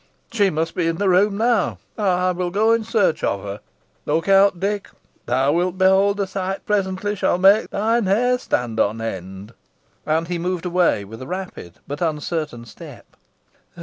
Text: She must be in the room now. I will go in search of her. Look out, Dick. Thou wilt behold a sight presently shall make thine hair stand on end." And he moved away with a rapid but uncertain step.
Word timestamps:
She 0.31 0.49
must 0.49 0.73
be 0.73 0.87
in 0.87 0.95
the 0.95 1.07
room 1.09 1.37
now. 1.37 1.77
I 1.95 2.31
will 2.31 2.49
go 2.49 2.71
in 2.73 2.83
search 2.83 3.23
of 3.23 3.43
her. 3.43 3.59
Look 4.07 4.27
out, 4.27 4.59
Dick. 4.59 4.89
Thou 5.27 5.51
wilt 5.51 5.77
behold 5.77 6.19
a 6.19 6.25
sight 6.25 6.65
presently 6.65 7.15
shall 7.15 7.37
make 7.37 7.69
thine 7.69 8.07
hair 8.07 8.39
stand 8.39 8.79
on 8.79 8.99
end." 8.99 9.53
And 10.03 10.27
he 10.27 10.39
moved 10.39 10.65
away 10.65 11.05
with 11.05 11.21
a 11.21 11.27
rapid 11.27 11.75
but 11.87 12.01
uncertain 12.01 12.65
step. 12.65 13.15